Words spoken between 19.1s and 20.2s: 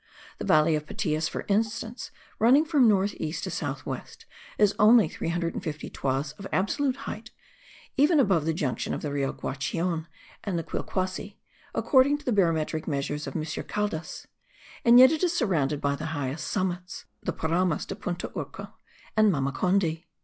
and Mamacondy.